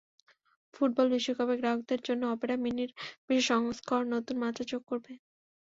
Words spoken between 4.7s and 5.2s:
যোগ করবে।